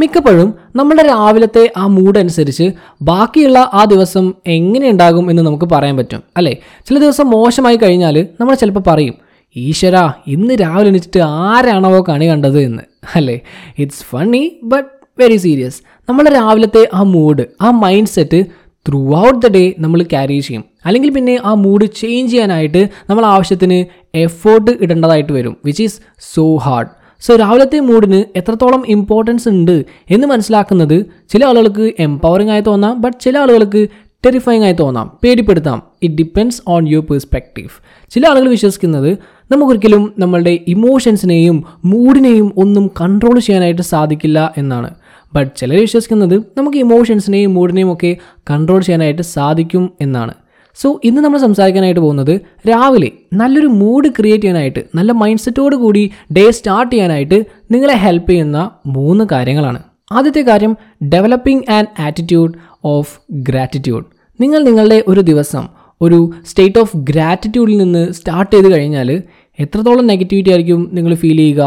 മിക്കപ്പോഴും 0.00 0.48
നമ്മുടെ 0.76 1.02
രാവിലത്തെ 1.08 1.64
ആ 1.76 1.86
മൂഡ് 1.88 2.18
അനുസരിച്ച് 2.18 2.66
ബാക്കിയുള്ള 3.02 3.58
ആ 3.74 3.84
ദിവസം 3.84 4.26
എങ്ങനെ 4.48 4.86
ഉണ്ടാകും 4.90 5.30
എന്ന് 5.30 5.42
നമുക്ക് 5.42 5.64
പറയാൻ 5.72 5.96
പറ്റും 5.96 6.22
അല്ലേ? 6.36 6.54
ചില 6.86 6.96
ദിവസം 6.98 7.26
മോശമായി 7.30 7.76
കഴിഞ്ഞാൽ 7.76 8.16
നമ്മൾ 8.40 8.54
ചിലപ്പോൾ 8.54 8.84
പറയും 8.86 9.16
ഈശ്വര 9.56 9.96
ഇന്ന് 10.26 10.54
രാവിലെ 10.60 10.88
എണീച്ചിട്ട് 10.88 11.20
ആരാണവോ 11.46 12.00
കണി 12.02 12.26
കണ്ടത് 12.26 12.58
എന്ന് 12.60 12.84
അല്ലേ? 13.14 13.36
It's 13.78 14.04
funny 14.04 14.42
but 14.64 14.90
very 15.18 15.36
serious 15.36 15.78
നമ്മുടെ 16.08 16.30
രാവിലത്തെ 16.30 16.88
ആ 16.94 17.02
മൂഡ് 17.14 17.44
ആ 17.60 17.70
mind 17.80 18.08
set 18.08 18.40
through 18.86 19.00
out 19.20 19.38
the 19.38 19.48
day 19.48 19.64
നമ്മൾ 19.78 20.00
ക്യാരി 20.12 20.36
ചെയ്യും. 20.40 20.62
അല്ലെങ്കിൽ 20.84 21.10
പിന്നെ 21.10 21.34
ആ 21.44 21.54
മൂഡ് 21.54 21.86
ചേഞ്ച് 21.94 22.30
ചെയ്യാനായിട്ട് 22.32 22.82
നമ്മൾ 23.10 23.24
ആവശ്യത്തിന് 23.26 23.78
എഫേർട്ട് 24.18 24.70
ഇടേണ്ടതായിട്ട് 24.80 25.32
വരും 25.32 25.56
which 25.64 25.82
is 25.82 25.98
so 26.34 26.56
hard 26.58 26.90
so 27.20 27.36
രാവിലത്തെ 27.36 27.80
മൂഡിന് 27.80 28.38
എത്രത്തോളം 28.38 28.84
ഇമ്പോർട്ടൻസ് 28.88 29.48
ഉണ്ട് 29.48 29.84
എന്ന് 30.10 30.26
മനസ്സിലാക്കുന്നത് 30.26 31.06
ചില 31.28 31.44
ആളുകൾക്ക് 31.44 31.92
എംപവറിംഗ് 31.98 32.52
ആയി 32.52 32.60
തോന്നാം 32.60 33.00
ബട്ട് 33.00 33.20
ചില 33.20 33.38
ആളുകൾക്ക് 33.38 33.88
ടെറിഫൈങ് 34.26 34.64
ആയി 34.64 34.72
തോന്നാം. 34.72 35.18
പേടിപ്പെടുത്താം. 35.24 35.82
It 36.02 36.14
depends 36.14 36.62
on 36.68 36.88
your 36.88 37.04
perspective 37.10 37.68
ചില 38.10 38.28
ആളുകൾ 38.28 38.48
വിശ്വസിക്കുന്നത് 38.48 39.18
നമുക്കൊരിക്കലും 39.50 40.14
നമ്മളുടെ 40.18 40.58
ഇമോഷൻസിനെയും 40.68 41.64
മൂഡിനെയും 41.84 42.52
ഒന്നും 42.56 42.90
കൺട്രോൾ 43.00 43.38
ചെയ്യാനായിട്ട് 43.38 43.82
സാധിക്കില്ല 43.82 44.54
എന്നാണ്. 44.58 44.94
ബട്ട് 45.34 45.56
ചിലർ 45.56 45.80
വിശ്വസിക്കുന്നത് 45.80 46.42
നമുക്ക് 46.56 46.78
ഇമോഷൻസിനെയും 46.78 47.54
മൂഡിനെയും 47.54 47.92
ഒക്കെ 47.92 48.16
കൺട്രോൾ 48.50 48.80
ചെയ്യാനായിട്ട് 48.80 49.22
സാധിക്കും 49.22 49.92
എന്നാണ്. 50.00 50.34
സോ 50.74 51.00
ഇന്ന് 51.04 51.20
നമ്മൾ 51.20 51.38
സംസാരിക്കാനായിട്ട് 51.38 52.00
പോകുന്നത് 52.00 52.40
രാവിലെ 52.68 53.10
നല്ലൊരു 53.32 53.66
മൂഡ് 53.66 54.08
ക്രിയേറ്റ് 54.08 54.44
ചെയ്യാനായിട്ട് 54.44 54.84
നല്ല 54.94 55.12
മൈൻഡ് 55.12 55.40
സെറ്റോട് 55.40 55.76
കൂടി 55.76 56.10
ഡേ 56.32 56.50
സ്റ്റാർട്ട് 56.50 56.92
ചെയ്യാനായിട്ട് 56.92 57.44
നിങ്ങളെ 57.70 57.94
ഹെൽപ്പ് 57.94 58.30
ചെയ്യുന്ന 58.30 58.70
മൂന്ന് 58.86 59.24
കാര്യങ്ങളാണ്. 59.32 59.80
ആദ്യത്തെ 60.12 60.40
കാര്യം 60.40 60.76
developing 61.02 61.64
and 61.70 61.88
attitude 62.00 62.54
of 62.84 63.20
gratitude 63.32 64.06
നിങ്ങൾ 64.40 64.62
നിങ്ങളുടെ 64.64 65.04
ഒരു 65.08 65.20
ദിവസം 65.20 65.68
ഒരു 66.00 66.32
സ്റ്റേറ്റ് 66.46 66.78
ഓഫ് 66.78 66.96
ഗ്രാറ്റിറ്റ്യൂഡിൽ 66.96 67.78
നിന്ന് 67.78 68.12
സ്റ്റാർട്ട് 68.12 68.54
ചെയ്ത് 68.54 68.72
കഴിഞ്ഞാൽ 68.74 69.22
എത്രത്തോളം 69.58 70.06
നെഗറ്റിവിറ്റി 70.06 70.50
ആയിരിക്കും 70.50 70.90
നിങ്ങൾ 70.92 71.14
ഫീൽ 71.14 71.36
ചെയ്യുക? 71.36 71.62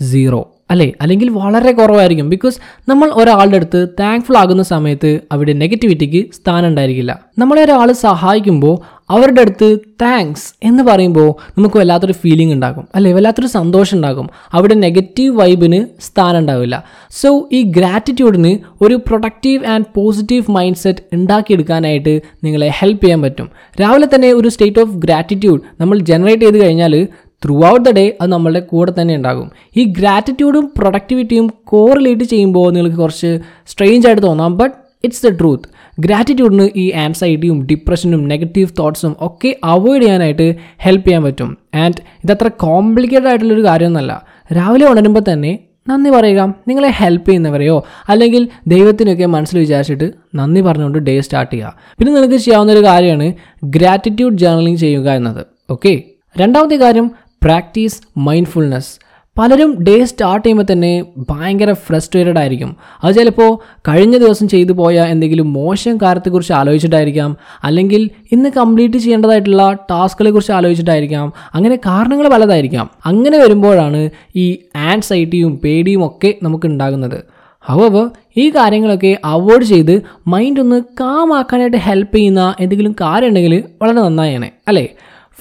സീറോ 0.00 0.53
അല്ലേ? 0.70 0.92
അല്ലെങ്കിൽ 1.00 1.30
വളരെ 1.30 1.72
കുറവായിരിക്കും. 1.72 2.30
ബിക്കോസ് 2.30 2.58
നമ്മൾ 2.88 3.10
ഒരാളുടെ 3.14 3.56
അടുത്ത് 3.56 3.88
താങ്ക്ഫുൾ 4.00 4.36
ആകുന്ന 4.36 4.62
സമയത്ത് 4.62 5.20
അവിടെ 5.32 5.52
നെഗറ്റിവിറ്റിക്ക് 5.52 6.26
സ്ഥാനം 6.34 6.66
ഉണ്ടായിരിക്കില്ല. 6.66 7.20
നമ്മളെ 7.38 7.64
ഒരാൾ 7.64 7.92
സഹായിക്കുമ്പോൾ 7.92 8.94
അവരുടെ 9.10 9.40
അടുത്ത് 9.40 9.78
താങ്ക്സ് 10.02 10.54
എന്ന് 10.62 10.82
പറയുമ്പോൾ 10.82 11.34
നമുക്ക് 11.58 11.76
വല്ലാത്തൊരു 11.76 12.12
ഫീലിംഗ് 12.12 12.52
ഉണ്ടാകും. 12.52 12.88
അല്ലേ? 12.94 13.12
വല്ലാത്തൊരു 13.12 13.46
സന്തോഷം 13.46 13.96
ഉണ്ടാകും. 13.96 14.30
അവിടെ 14.52 14.74
നെഗറ്റീവ് 14.74 15.36
വൈബിന് 15.36 15.86
സ്ഥാനം 16.00 16.38
ഉണ്ടാവില്ല. 16.38 16.84
സോ 17.10 17.48
ഈ 17.52 17.62
ഗ്രാറ്റിറ്റ്യൂഡിന് 17.62 18.58
ഒരു 18.80 18.94
productive 18.94 19.66
and 19.66 19.84
positive 19.94 20.50
mind 20.50 20.76
set 20.76 21.00
ഉണ്ടാക്കിയെടുക്കാനായിട്ട് 21.12 22.22
നിങ്ങളെ 22.44 22.70
ഹെൽപ്പ് 22.78 23.04
ചെയ്യാൻ 23.04 23.22
പറ്റും. 23.22 23.50
രാവിലെ 23.80 24.08
തന്നെ 24.14 24.32
ഒരു 24.32 24.48
സ്റ്റേറ്റ് 24.48 24.78
ഓഫ് 24.78 24.90
ഗ്രാറ്റിറ്റ്യൂഡ് 24.90 25.62
നമ്മൾ 25.80 25.98
ജനറേറ്റ് 25.98 26.42
ചെയ്ത് 26.42 26.64
കഴിഞ്ഞാൽ 26.64 27.08
ത്രൂ 27.44 27.64
ഔട്ട് 27.64 27.90
ദ 27.90 27.92
ഡേ 27.92 28.16
അത് 28.20 28.32
നമ്മളുടെ 28.32 28.60
കൂടെ 28.60 28.92
തന്നെ 29.00 29.16
ഉണ്ടാകും. 29.16 29.50
ഈ 29.76 29.84
ഗ്രാറ്റിറ്റ്യൂഡും 29.84 30.72
പ്രൊഡക്ടിവിറ്റിയും 30.78 31.50
കോറിലേറ്റ് 31.64 32.24
ചെയ്യുമ്പോൾ 32.24 32.72
നിങ്ങൾക്ക് 32.72 32.96
കുറച്ച് 32.96 33.38
സ്ട്രെയിഞ്ച് 33.66 34.08
ആയിട്ട് 34.08 34.22
തോന്നാം 34.22 34.58
ബട്ട് 34.58 34.74
ഇറ്റ്സ് 35.04 35.26
ദ 35.26 35.30
ട്രൂത്ത് 35.40 35.68
ഗ്രാറ്റിറ്റ്യൂഡിന് 36.00 36.68
ഈ 36.76 36.92
ആൻസൈറ്റിയും 36.92 37.66
ഡിപ്രഷനും 37.66 38.28
നെഗറ്റീവ് 38.28 38.68
തോട്ട്സും 38.78 39.16
ഒക്കെ 39.20 39.56
അവോയ്ഡ് 39.64 40.02
ചെയ്യാനായിട്ട് 40.02 40.54
ഹെൽപ്പ് 40.78 41.06
ചെയ്യാൻ 41.06 41.22
പറ്റും. 41.24 41.58
ആൻഡ് 41.74 42.00
ഇതത്ര 42.24 42.48
കോംപ്ലിക്കേറ്റഡ് 42.48 43.28
ആയിട്ടുള്ളൊരു 43.28 43.64
കാര്യമൊന്നുമല്ല. 43.64 44.22
രാവിലെ 44.56 44.86
ഉണരുമ്പോൾ 44.86 45.24
തന്നെ 45.32 45.58
നന്ദി 45.88 46.10
പറയുക 46.10 46.54
നിങ്ങളെ 46.68 46.88
ഹെൽപ്പ് 46.88 47.28
ചെയ്യുന്നവരെയോ 47.28 47.84
അല്ലെങ്കിൽ 48.08 48.48
ദൈവത്തിനൊക്കെ 48.66 49.26
മനസ്സിൽ 49.26 49.58
വിചാരിച്ചിട്ട് 49.58 50.12
നന്ദി 50.34 50.60
പറഞ്ഞുകൊണ്ട് 50.60 50.98
ഡേ 50.98 51.20
സ്റ്റാർട്ട് 51.20 51.52
ചെയ്യുക. 51.52 51.74
പിന്നെ 51.98 52.14
നിങ്ങൾക്ക് 52.14 52.36
ചെയ്യാവുന്ന 52.36 52.72
ഒരു 52.72 52.84
കാര്യമാണ് 52.86 53.32
ഗ്രാറ്റിറ്റ്യൂഡ് 53.64 54.36
ജേർണലിംഗ് 54.36 54.78
ചെയ്യുക 54.78 55.10
എന്നത്. 55.10 55.46
ഓക്കെ 55.70 56.02
രണ്ടാമത്തെ 56.36 56.76
കാര്യം 56.76 57.10
പ്രാക്ടീസ് 57.44 58.02
മൈൻഡ്ഫുൾനെസ്. 58.16 59.04
പലരും 59.38 59.84
ഡേ 59.84 60.04
സ്റ്റാർട്ട് 60.04 60.44
ചെയ്യുമ്പോൾ 60.44 60.72
തന്നെ 60.72 61.04
ഭയങ്കര 61.30 61.72
ഫ്രസ്ട്രേറ്റഡ് 61.72 62.38
ആയിരിക്കും. 62.38 62.76
അത് 63.04 63.14
ചിലപ്പോൾ 63.14 63.58
കഴിഞ്ഞ 63.88 64.16
ദിവസം 64.18 64.48
ചെയ്തു 64.48 64.72
പോയ 64.72 65.00
എന്തെങ്കിലും 65.00 65.52
മോശം 65.52 65.98
കാര്യത്തെക്കുറിച്ച് 66.02 66.52
ആലോചിച്ചിട്ടായിരിക്കാം. 66.52 67.36
അല്ലെങ്കിൽ 67.64 68.10
ഇന്ന് 68.32 68.50
കംപ്ലീറ്റ് 68.56 68.98
ചെയ്യേണ്ടതായിട്ടുള്ള 68.98 69.72
ടാസ്കുകളെ 69.90 70.30
കുറിച്ച് 70.30 70.52
ആലോചിച്ചിട്ടായിരിക്കാം. 70.52 71.32
അങ്ങനെ 71.54 71.76
കാരണങ്ങൾ 71.76 72.28
പലതായിരിക്കാം. 72.28 72.90
അങ്ങനെ 73.06 73.38
വരുമ്പോഴാണ് 73.38 74.10
ഈ 74.36 74.58
ആൻസൈറ്റിയും 74.76 75.56
പേടിയും 75.64 76.06
ഒക്കെ 76.06 76.34
നമുക്ക് 76.42 76.66
ഉണ്ടാകുന്നത് 76.66 77.24
ഹവവ് 77.60 78.10
ഈ 78.36 78.50
കാര്യങ്ങളൊക്കെ 78.50 79.18
അവോയ്ഡ് 79.24 79.64
ചെയ്ത് 79.64 80.02
മൈൻഡ് 80.26 80.60
ഒന്ന് 80.60 80.82
കാമാക്കാനായിട്ട് 81.00 81.76
ഹെൽപ്പ് 81.76 82.16
ചെയ്യുന്ന 82.16 82.54
എന്തെങ്കിലും 82.60 82.92
കാര്യം 83.00 83.28
ഉണ്ടെങ്കിൽ 83.28 83.64
വളരെ 83.82 84.00
നന്നായാണ് 84.00 84.50
അല്ലേ? 84.68 84.88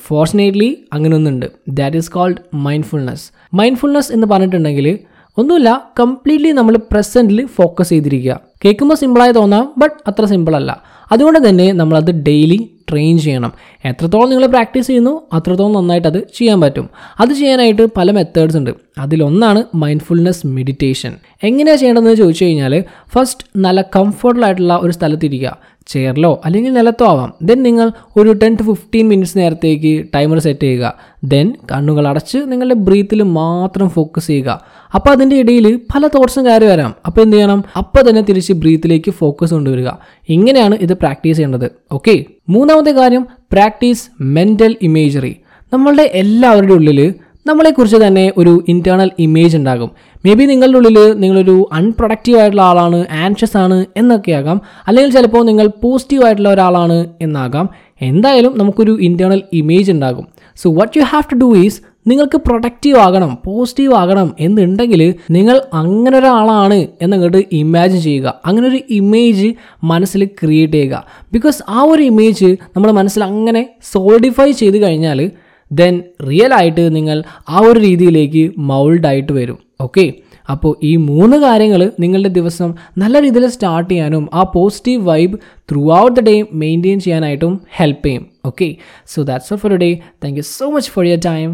ഫോർച്ചുനേറ്റ്ലി 0.08 0.86
അങ്ങനെ 0.94 1.16
ഒന്നുണ്ട് 1.16 1.46
that 1.68 1.98
is 1.98 2.12
called 2.12 2.38
mindfulness 2.54 3.32
mindfulness 3.54 4.12
എന്ന് 4.12 4.28
പറഞ്ഞിട്ടുണ്ടെങ്കിൽ 4.28 5.00
ഒന്നുമില്ല 5.38 5.92
കംപ്ലീറ്റ്ലി 6.00 6.52
നമ്മൾ 6.52 6.78
പ്രസന്റിൽ 6.92 7.46
ഫോക്കസ് 7.46 7.90
ചെയ്തിരിക്കുക. 7.90 8.40
കേൾക്കുമ്പോൾ 8.66 8.96
സിമ്പിളായി 8.96 9.32
തോന്നാം 9.32 9.74
ബട്ട് 9.78 9.96
അത്ര 10.08 10.26
സിമ്പിൾ 10.26 10.56
അല്ല. 10.56 10.84
അതുകൊണ്ട് 11.12 11.50
തന്നെ 11.50 11.72
നമ്മളത് 11.72 12.12
ഡെയിലി 12.12 12.70
ട്രെയിൻ 12.90 13.20
ചെയ്യണം. 13.20 13.52
എത്രത്തോളം 13.86 14.30
നിങ്ങൾ 14.30 14.46
പ്രാക്ടീസ് 14.46 14.88
ചെയ്യുന്നു 14.88 15.22
അത്രത്തോളം 15.34 15.74
നന്നായിട്ട് 15.74 16.08
അത് 16.08 16.18
ചെയ്യാൻ 16.18 16.62
പറ്റും. 16.62 16.90
അത് 17.20 17.34
ചെയ്യാനായിട്ട് 17.34 17.88
പല 17.98 18.12
മെത്തേഡ്സ് 18.12 18.58
ഉണ്ട്. 18.58 18.72
അതിലൊന്നാണ് 18.98 19.64
മൈൻഡ്ഫുൾനെസ് 19.76 20.48
മെഡിറ്റേഷൻ 20.48 21.14
എങ്ങനെയാണ് 21.44 21.80
ചെയ്യേണ്ടതെന്ന് 21.80 22.16
ചോദിച്ചു 22.16 22.46
കഴിഞ്ഞാൽ 22.46 22.84
ഫസ്റ്റ് 23.14 23.46
നല്ല 23.58 23.82
കംഫർട്ടബിൾ 23.82 24.46
ആയിട്ടുള്ള 24.46 24.80
ഒരു 24.84 24.92
സ്ഥലത്തിരിക്കുക. 24.92 25.58
ചെയറിലോ 25.88 26.42
അല്ലെങ്കിൽ 26.46 26.74
നിലത്തോ 26.74 27.06
ആവാം. 27.06 27.34
ദെൻ 27.42 27.64
നിങ്ങൾ 27.64 27.92
ഒരു 28.18 28.34
ടെൻ 28.34 28.56
ടു 28.56 28.64
ഫിഫ്റ്റീൻ 28.64 29.08
മിനിറ്റ്സ് 29.08 29.38
നേരത്തേക്ക് 29.38 30.06
ടൈമർ 30.16 30.40
സെറ്റ് 30.40 30.60
ചെയ്യുക. 30.60 31.00
ദെൻ 31.24 31.54
കണ്ണുകൾ 31.72 32.08
അടച്ച് 32.08 32.38
നിങ്ങളുടെ 32.38 32.76
ബ്രീത്തിൽ 32.76 33.24
മാത്രം 33.24 33.90
ഫോക്കസ് 33.90 34.28
ചെയ്യുക. 34.28 34.66
അപ്പോൾ 34.96 35.10
അതിന്റെ 35.10 35.36
ഇടയിൽ 35.36 35.76
പല 35.96 36.08
തോട്ട്സും 36.08 36.46
കയറി 36.46 36.66
വരാം. 36.66 36.96
അപ്പോൾ 37.06 37.22
എന്ത് 37.22 37.36
ചെയ്യണം? 37.36 37.64
അപ്പോൾ 37.78 38.10
തന്നെ 38.10 38.22
തിരിച്ച് 38.22 38.54
ബ്രീത്തിലേക്ക് 38.54 39.12
ഫോക്കസ് 39.12 39.54
കൊണ്ടുവരിക. 39.54 39.90
ഇങ്ങനെയാണ് 40.30 40.76
ഇത് 40.76 40.94
പ്രാക്ടീസ് 40.94 41.38
ചെയ്യേണ്ടത്. 41.38 41.72
ഓക്കെ 41.92 42.26
മൂന്നാമത്തെ 42.50 42.92
കാര്യം 42.92 43.28
പ്രാക്ടീസ് 43.52 44.10
മെന്റൽ 44.22 44.76
ഇമേജറി 44.82 45.36
നമ്മളുടെ 45.74 46.12
എല്ലാവരുടെ 46.14 46.74
ഉള്ളിൽ 46.74 47.14
നമ്മളെക്കുറിച്ച് 47.46 47.98
തന്നെ 47.98 48.34
ഒരു 48.38 48.64
ഇന്റേർണൽ 48.68 49.12
ഇമേജ് 49.20 49.58
ഉണ്ടാകും. 49.58 49.92
മേ 50.26 50.34
ബി 50.34 50.44
നിങ്ങളുടെ 50.44 50.78
ഉള്ളിൽ 50.78 51.14
നിങ്ങളൊരു 51.14 51.70
അൺപ്രൊഡക്റ്റീവ് 51.74 52.40
ആയിട്ടുള്ള 52.40 52.62
ആളാണ് 52.62 53.06
ആൻഷ്യസ് 53.12 53.58
ആണ് 53.58 53.86
എന്നൊക്കെ 53.98 54.32
ആകാം. 54.32 54.62
അല്ലെങ്കിൽ 54.88 55.12
ചിലപ്പോൾ 55.12 55.46
നിങ്ങൾ 55.46 55.68
പോസിറ്റീവ് 55.68 56.26
ആയിട്ടുള്ള 56.26 56.50
ഒരാളാണ് 56.50 57.10
എന്നാകാം. 57.22 57.70
എന്തായാലും 58.02 58.54
നമുക്കൊരു 58.58 58.98
ഇന്റേർണൽ 59.02 59.42
ഇമേജ് 59.54 59.92
ഉണ്ടാകും. 59.92 60.28
So 60.56 60.74
what 60.74 60.98
you 60.98 61.04
have 61.04 61.24
to 61.32 61.36
do 61.36 61.58
is 61.58 61.82
നിങ്ങൾക്ക് 62.08 62.38
പ്രൊഡക്റ്റീവ് 62.38 62.98
ആകണം 62.98 63.38
പോസിറ്റീവ് 63.46 63.94
ആകണം 63.94 64.36
എന്നുണ്ടെങ്കിൽ 64.40 65.14
നിങ്ങൾ 65.32 65.62
അങ്ങനെ 65.74 66.18
ഒരാളാണ് 66.18 66.88
എന്നങ്ങോട്ട് 67.02 67.44
ഇമാജിൻ 67.52 68.02
ചെയ്യുക. 68.02 68.42
അങ്ങനെ 68.46 68.68
ഒരു 68.68 68.80
ഇമേജ് 68.90 69.54
മനസ്സിൽ 69.84 70.26
ക്രിയേറ്റ് 70.26 70.74
ചെയ്യുക. 70.74 71.06
ബിക്കോസ് 71.34 71.64
ആ 71.70 71.82
ഒരു 71.82 72.02
ഇമേജ് 72.02 72.46
നമ്മുടെ 72.46 72.94
മനസ്സിൽ 72.94 73.24
അങ്ങനെ 73.24 73.70
സോളിഡിഫൈ 73.94 74.52
ചെയ്ത് 74.52 74.78
കഴിഞ്ഞാൽ 74.84 75.32
ദെൻ 75.80 75.96
റിയൽ 76.30 76.54
ആയിട്ട് 76.60 76.84
നിങ്ങൾ 76.98 77.18
ആ 77.50 77.60
ഒരു 77.70 77.80
രീതിയിലേക്ക് 77.88 78.44
മൗൾഡായിട്ട് 78.72 79.34
വരും. 79.40 79.58
ഓക്കെ 79.86 80.06
അപ്പോൾ 80.54 80.72
ഈ 80.90 80.94
മൂന്ന് 81.10 81.38
കാര്യങ്ങൾ 81.44 81.82
നിങ്ങളുടെ 82.04 82.32
ദിവസം 82.38 82.70
നല്ല 83.02 83.16
രീതിയിൽ 83.26 83.46
സ്റ്റാർട്ട് 83.56 83.90
ചെയ്യാനും 83.92 84.24
ആ 84.40 84.44
positive 84.56 85.02
vibe 85.10 85.36
throughout 86.02 86.16
the 86.20 86.24
day 86.30 86.36
maintain 86.64 87.00
ചെയ്യാനായിട്ടും 87.06 87.54
ഹെൽപ്പ് 87.78 88.06
ചെയ്യും. 88.08 88.24
Okay 88.50 88.70
so 89.14 89.22
that's 89.30 89.52
all 89.54 89.60
for 89.64 89.74
day 89.86 89.92
thank 90.24 90.40
you 90.40 90.46
so 90.58 90.68
much 90.76 90.92
for 90.96 91.06
your 91.10 91.22
time 91.32 91.50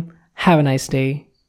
have 0.46 0.62
a 0.66 0.68
nice 0.69 0.90
day 0.96 1.03